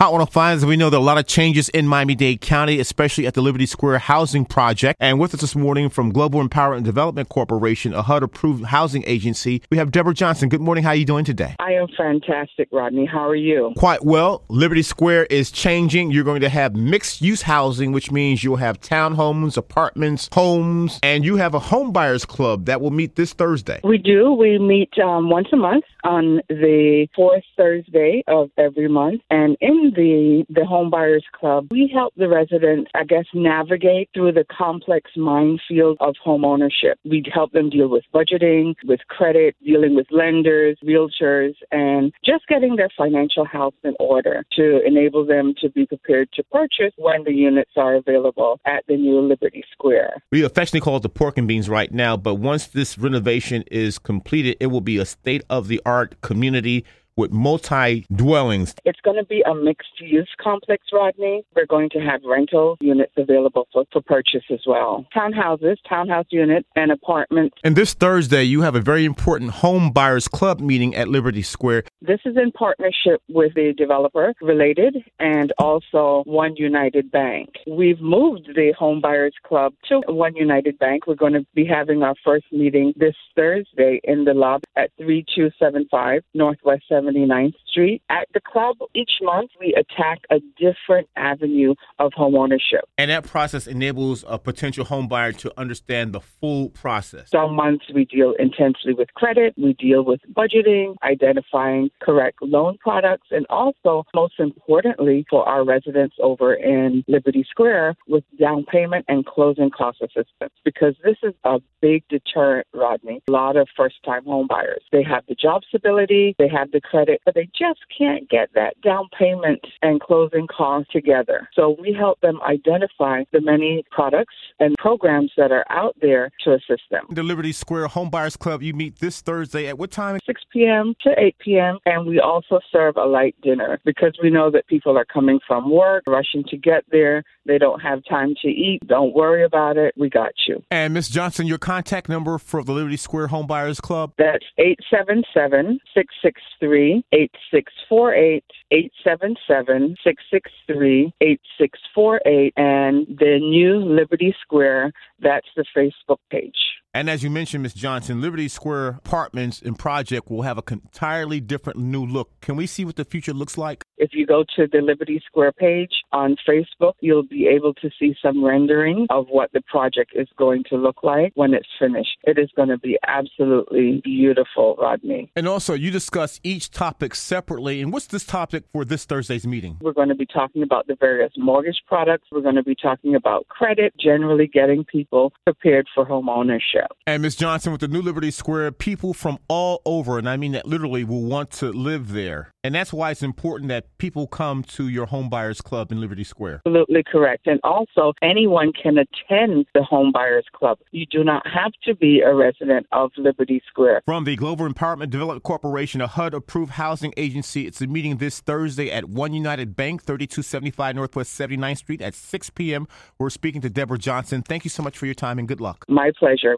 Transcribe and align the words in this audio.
Hot 0.00 0.10
105, 0.10 0.56
as 0.56 0.66
we 0.66 0.76
know, 0.76 0.90
there 0.90 0.98
are 0.98 1.00
a 1.00 1.04
lot 1.06 1.18
of 1.18 1.26
changes 1.28 1.68
in 1.68 1.86
Miami 1.86 2.16
Dade 2.16 2.40
County, 2.40 2.80
especially 2.80 3.28
at 3.28 3.34
the 3.34 3.40
Liberty 3.40 3.64
Square 3.64 4.00
Housing 4.00 4.44
Project. 4.44 4.96
And 4.98 5.20
with 5.20 5.34
us 5.34 5.40
this 5.40 5.54
morning 5.54 5.88
from 5.88 6.10
Global 6.10 6.44
Empowerment 6.44 6.82
Development 6.82 7.28
Corporation, 7.28 7.94
a 7.94 8.02
HUD-approved 8.02 8.64
housing 8.64 9.04
agency, 9.06 9.62
we 9.70 9.76
have 9.76 9.92
Deborah 9.92 10.12
Johnson. 10.12 10.48
Good 10.48 10.60
morning. 10.60 10.82
How 10.82 10.90
are 10.90 10.96
you 10.96 11.04
doing 11.04 11.24
today? 11.24 11.54
I 11.60 11.74
am 11.74 11.86
fantastic, 11.96 12.70
Rodney. 12.72 13.06
How 13.06 13.28
are 13.28 13.36
you? 13.36 13.72
Quite 13.76 14.04
well. 14.04 14.42
Liberty 14.48 14.82
Square 14.82 15.26
is 15.26 15.52
changing. 15.52 16.10
You're 16.10 16.24
going 16.24 16.40
to 16.40 16.48
have 16.48 16.74
mixed-use 16.74 17.42
housing, 17.42 17.92
which 17.92 18.10
means 18.10 18.42
you'll 18.42 18.56
have 18.56 18.80
townhomes, 18.80 19.56
apartments, 19.56 20.28
homes, 20.32 20.98
and 21.04 21.24
you 21.24 21.36
have 21.36 21.54
a 21.54 21.60
home 21.60 21.92
buyers 21.92 22.24
club 22.24 22.64
that 22.64 22.80
will 22.80 22.90
meet 22.90 23.14
this 23.14 23.32
Thursday. 23.32 23.80
We 23.84 23.98
do. 23.98 24.32
We 24.32 24.58
meet 24.58 24.90
um, 24.98 25.30
once 25.30 25.46
a 25.52 25.56
month 25.56 25.84
on 26.02 26.40
the 26.48 27.06
fourth 27.14 27.44
Thursday 27.56 28.24
of 28.26 28.50
every 28.58 28.88
month, 28.88 29.22
and 29.30 29.56
in 29.60 29.83
the 29.90 30.44
the 30.48 30.64
Home 30.64 30.90
Buyers 30.90 31.24
Club, 31.32 31.68
we 31.70 31.90
help 31.92 32.14
the 32.16 32.28
residents, 32.28 32.90
I 32.94 33.04
guess, 33.04 33.24
navigate 33.34 34.10
through 34.14 34.32
the 34.32 34.44
complex 34.56 35.10
minefield 35.16 35.96
of 36.00 36.14
home 36.22 36.44
ownership. 36.44 36.98
We 37.04 37.22
help 37.32 37.52
them 37.52 37.70
deal 37.70 37.88
with 37.88 38.04
budgeting, 38.14 38.74
with 38.84 39.00
credit, 39.08 39.56
dealing 39.64 39.94
with 39.94 40.06
lenders, 40.10 40.78
realtors, 40.84 41.54
and 41.70 42.12
just 42.24 42.46
getting 42.48 42.76
their 42.76 42.90
financial 42.96 43.44
house 43.44 43.74
in 43.82 43.94
order 43.98 44.44
to 44.56 44.80
enable 44.86 45.26
them 45.26 45.54
to 45.60 45.70
be 45.70 45.86
prepared 45.86 46.28
to 46.34 46.42
purchase 46.44 46.92
when 46.96 47.24
the 47.24 47.32
units 47.32 47.72
are 47.76 47.94
available 47.94 48.60
at 48.66 48.84
the 48.86 48.96
new 48.96 49.20
Liberty 49.20 49.64
Square. 49.72 50.22
We 50.30 50.44
affectionately 50.44 50.80
call 50.80 50.96
it 50.96 51.02
the 51.02 51.08
pork 51.08 51.38
and 51.38 51.48
beans 51.48 51.68
right 51.68 51.92
now, 51.92 52.16
but 52.16 52.34
once 52.34 52.66
this 52.66 52.98
renovation 52.98 53.64
is 53.70 53.98
completed, 53.98 54.56
it 54.60 54.66
will 54.66 54.80
be 54.80 54.98
a 54.98 55.04
state 55.04 55.42
of 55.50 55.68
the 55.68 55.80
art 55.84 56.20
community 56.20 56.84
with 57.16 57.32
multi 57.32 58.06
dwellings. 58.14 58.74
It's 58.84 59.00
going 59.00 59.16
to 59.16 59.24
be 59.24 59.42
a 59.46 59.54
mixed 59.54 60.00
use 60.00 60.30
complex, 60.42 60.84
Rodney. 60.92 61.44
We're 61.54 61.66
going 61.66 61.90
to 61.90 61.98
have 62.00 62.22
rental 62.24 62.76
units 62.80 63.12
available 63.16 63.68
for, 63.72 63.84
for 63.92 64.02
purchase 64.02 64.44
as 64.50 64.60
well. 64.66 65.06
Townhouses, 65.16 65.76
townhouse 65.88 66.26
units, 66.30 66.68
and 66.76 66.90
apartments. 66.90 67.56
And 67.64 67.76
this 67.76 67.94
Thursday, 67.94 68.42
you 68.42 68.62
have 68.62 68.74
a 68.74 68.80
very 68.80 69.04
important 69.04 69.50
home 69.50 69.90
buyers 69.90 70.28
club 70.28 70.60
meeting 70.60 70.94
at 70.94 71.08
Liberty 71.08 71.42
Square. 71.42 71.84
This 72.00 72.20
is 72.24 72.36
in 72.36 72.52
partnership 72.52 73.22
with 73.28 73.54
the 73.54 73.72
developer 73.76 74.34
related 74.40 74.96
and 75.18 75.52
also 75.58 76.22
One 76.26 76.56
United 76.56 77.10
Bank. 77.10 77.50
We've 77.66 78.00
moved 78.00 78.48
the 78.54 78.72
home 78.78 79.00
buyers 79.00 79.34
club 79.46 79.74
to 79.88 80.00
One 80.08 80.36
United 80.36 80.78
Bank. 80.78 81.06
We're 81.06 81.14
going 81.14 81.32
to 81.34 81.46
be 81.54 81.64
having 81.64 82.02
our 82.02 82.14
first 82.24 82.46
meeting 82.52 82.92
this 82.96 83.14
Thursday 83.36 84.00
in 84.04 84.24
the 84.24 84.34
lobby 84.34 84.64
at 84.76 84.90
3275 84.98 86.22
Northwest 86.34 86.84
7 86.88 87.03
79th 87.04 87.54
Street. 87.68 88.02
At 88.10 88.28
the 88.34 88.40
club, 88.40 88.76
each 88.94 89.10
month 89.22 89.50
we 89.60 89.74
attack 89.74 90.20
a 90.30 90.40
different 90.58 91.08
avenue 91.16 91.74
of 91.98 92.12
homeownership. 92.12 92.82
And 92.98 93.10
that 93.10 93.26
process 93.26 93.66
enables 93.66 94.24
a 94.28 94.38
potential 94.38 94.84
home 94.84 95.08
buyer 95.08 95.32
to 95.32 95.52
understand 95.58 96.12
the 96.12 96.20
full 96.20 96.70
process. 96.70 97.30
Some 97.30 97.54
months 97.54 97.86
we 97.94 98.04
deal 98.04 98.34
intensely 98.38 98.94
with 98.94 99.12
credit, 99.14 99.54
we 99.56 99.72
deal 99.74 100.04
with 100.04 100.20
budgeting, 100.32 100.94
identifying 101.02 101.90
correct 102.00 102.38
loan 102.42 102.78
products, 102.80 103.28
and 103.30 103.46
also, 103.50 104.04
most 104.14 104.34
importantly, 104.38 105.24
for 105.28 105.48
our 105.48 105.64
residents 105.64 106.16
over 106.20 106.54
in 106.54 107.04
Liberty 107.08 107.44
Square, 107.48 107.96
with 108.06 108.24
down 108.38 108.64
payment 108.64 109.04
and 109.08 109.26
closing 109.26 109.70
cost 109.70 110.00
assistance. 110.00 110.52
Because 110.64 110.94
this 111.04 111.16
is 111.22 111.34
a 111.44 111.58
big 111.80 112.04
deterrent, 112.08 112.66
Rodney. 112.72 113.22
A 113.28 113.32
lot 113.32 113.56
of 113.56 113.68
first 113.76 113.96
time 114.04 114.24
home 114.24 114.46
buyers. 114.48 114.82
They 114.92 115.02
have 115.02 115.24
the 115.28 115.34
job 115.34 115.62
stability, 115.68 116.34
they 116.38 116.48
have 116.48 116.70
the 116.70 116.80
credit, 116.94 117.20
but 117.24 117.34
they 117.34 117.48
just 117.58 117.80
can't 117.96 118.28
get 118.30 118.50
that 118.54 118.80
down 118.80 119.08
payment 119.18 119.60
and 119.82 120.00
closing 120.00 120.46
costs 120.46 120.92
together. 120.92 121.48
So 121.54 121.76
we 121.80 121.92
help 121.92 122.20
them 122.20 122.40
identify 122.42 123.24
the 123.32 123.40
many 123.40 123.84
products 123.90 124.34
and 124.60 124.76
programs 124.78 125.32
that 125.36 125.50
are 125.50 125.64
out 125.70 125.96
there 126.00 126.30
to 126.44 126.52
assist 126.52 126.82
them. 126.92 127.06
The 127.10 127.24
Liberty 127.24 127.50
Square 127.50 127.88
Home 127.88 128.10
Buyers 128.10 128.36
Club, 128.36 128.62
you 128.62 128.74
meet 128.74 129.00
this 129.00 129.20
Thursday 129.20 129.66
at 129.66 129.76
what 129.76 129.90
time? 129.90 130.20
6 130.24 130.40
p.m. 130.52 130.94
to 131.02 131.10
8 131.18 131.36
p.m. 131.38 131.78
And 131.84 132.06
we 132.06 132.20
also 132.20 132.60
serve 132.70 132.96
a 132.96 133.04
light 133.04 133.34
dinner 133.42 133.80
because 133.84 134.16
we 134.22 134.30
know 134.30 134.48
that 134.52 134.68
people 134.68 134.96
are 134.96 135.04
coming 135.04 135.40
from 135.48 135.70
work, 135.72 136.04
rushing 136.06 136.44
to 136.44 136.56
get 136.56 136.84
there. 136.92 137.24
They 137.44 137.58
don't 137.58 137.80
have 137.80 138.02
time 138.08 138.34
to 138.42 138.48
eat. 138.48 138.80
Don't 138.86 139.14
worry 139.14 139.44
about 139.44 139.76
it. 139.76 139.94
We 139.96 140.08
got 140.10 140.32
you. 140.46 140.62
And 140.70 140.94
Miss 140.94 141.08
Johnson, 141.08 141.48
your 141.48 141.58
contact 141.58 142.08
number 142.08 142.38
for 142.38 142.62
the 142.62 142.72
Liberty 142.72 142.96
Square 142.96 143.28
Home 143.28 143.48
Buyers 143.48 143.80
Club? 143.80 144.12
That's 144.16 144.44
877 144.58 145.80
663 145.92 146.83
8648 147.12 148.44
877 148.70 149.96
663 150.02 151.14
8648 151.20 152.52
and 152.56 153.06
the 153.18 153.38
new 153.40 153.78
Liberty 153.78 154.34
Square. 154.42 154.92
That's 155.20 155.48
the 155.56 155.64
Facebook 155.76 156.18
page. 156.30 156.73
And 156.94 157.10
as 157.10 157.24
you 157.24 157.30
mentioned, 157.30 157.64
Ms. 157.64 157.74
Johnson, 157.74 158.20
Liberty 158.20 158.46
Square 158.46 159.00
Apartments 159.04 159.60
and 159.60 159.76
Project 159.76 160.30
will 160.30 160.42
have 160.42 160.58
an 160.58 160.64
entirely 160.70 161.40
different 161.40 161.80
new 161.80 162.06
look. 162.06 162.40
Can 162.40 162.54
we 162.54 162.68
see 162.68 162.84
what 162.84 162.94
the 162.94 163.04
future 163.04 163.32
looks 163.32 163.58
like? 163.58 163.82
If 163.96 164.10
you 164.12 164.26
go 164.26 164.44
to 164.54 164.68
the 164.70 164.78
Liberty 164.80 165.20
Square 165.26 165.52
page 165.52 165.90
on 166.12 166.36
Facebook, 166.48 166.92
you'll 167.00 167.24
be 167.24 167.48
able 167.48 167.74
to 167.74 167.90
see 167.98 168.14
some 168.22 168.44
rendering 168.44 169.08
of 169.10 169.26
what 169.28 169.50
the 169.52 169.60
project 169.62 170.12
is 170.14 170.28
going 170.36 170.62
to 170.70 170.76
look 170.76 171.02
like 171.02 171.32
when 171.34 171.52
it's 171.52 171.66
finished. 171.80 172.16
It 172.22 172.38
is 172.38 172.48
going 172.54 172.68
to 172.68 172.78
be 172.78 172.96
absolutely 173.06 174.00
beautiful, 174.04 174.76
Rodney. 174.80 175.32
And 175.34 175.48
also, 175.48 175.74
you 175.74 175.90
discuss 175.90 176.38
each 176.44 176.70
topic 176.70 177.16
separately. 177.16 177.80
And 177.82 177.92
what's 177.92 178.06
this 178.06 178.24
topic 178.24 178.64
for 178.72 178.84
this 178.84 179.04
Thursday's 179.04 179.46
meeting? 179.46 179.78
We're 179.80 179.92
going 179.92 180.10
to 180.10 180.14
be 180.14 180.26
talking 180.26 180.62
about 180.62 180.86
the 180.86 180.96
various 180.98 181.32
mortgage 181.36 181.82
products. 181.88 182.28
We're 182.30 182.42
going 182.42 182.54
to 182.54 182.62
be 182.62 182.76
talking 182.76 183.16
about 183.16 183.48
credit, 183.48 183.94
generally 183.98 184.46
getting 184.46 184.84
people 184.84 185.32
prepared 185.44 185.88
for 185.92 186.04
home 186.04 186.28
ownership. 186.28 186.83
And 187.06 187.22
Ms. 187.22 187.36
Johnson, 187.36 187.72
with 187.72 187.80
the 187.80 187.88
New 187.88 188.00
Liberty 188.00 188.30
Square, 188.30 188.72
people 188.72 189.12
from 189.12 189.38
all 189.48 189.82
over, 189.84 190.18
and 190.18 190.28
I 190.28 190.36
mean 190.36 190.52
that 190.52 190.66
literally, 190.66 191.04
will 191.04 191.22
want 191.22 191.50
to 191.52 191.70
live 191.70 192.12
there. 192.12 192.50
And 192.64 192.74
that's 192.74 192.94
why 192.94 193.10
it's 193.10 193.22
important 193.22 193.68
that 193.68 193.98
people 193.98 194.26
come 194.26 194.62
to 194.62 194.88
your 194.88 195.04
Home 195.04 195.28
Buyers 195.28 195.60
Club 195.60 195.92
in 195.92 196.00
Liberty 196.00 196.24
Square. 196.24 196.62
Absolutely 196.64 197.02
correct. 197.02 197.46
And 197.46 197.60
also, 197.62 198.14
anyone 198.22 198.72
can 198.72 198.96
attend 198.96 199.66
the 199.74 199.82
Home 199.82 200.12
Buyers 200.12 200.46
Club. 200.54 200.78
You 200.90 201.04
do 201.04 201.22
not 201.22 201.46
have 201.46 201.72
to 201.84 201.94
be 201.94 202.20
a 202.20 202.34
resident 202.34 202.86
of 202.92 203.10
Liberty 203.18 203.60
Square. 203.68 204.00
From 204.06 204.24
the 204.24 204.34
Global 204.36 204.66
Empowerment 204.66 205.10
Development 205.10 205.42
Corporation, 205.42 206.00
a 206.00 206.06
HUD 206.06 206.32
approved 206.32 206.72
housing 206.72 207.12
agency, 207.18 207.66
it's 207.66 207.82
a 207.82 207.86
meeting 207.86 208.16
this 208.16 208.40
Thursday 208.40 208.90
at 208.90 209.10
One 209.10 209.34
United 209.34 209.76
Bank, 209.76 210.02
3275 210.02 210.96
Northwest 210.96 211.38
79th 211.38 211.76
Street 211.76 212.00
at 212.00 212.14
6 212.14 212.50
p.m. 212.50 212.88
We're 213.18 213.28
speaking 213.28 213.60
to 213.60 213.68
Deborah 213.68 213.98
Johnson. 213.98 214.40
Thank 214.40 214.64
you 214.64 214.70
so 214.70 214.82
much 214.82 214.96
for 214.96 215.04
your 215.04 215.14
time 215.14 215.38
and 215.38 215.46
good 215.46 215.60
luck. 215.60 215.84
My 215.86 216.12
pleasure. 216.18 216.56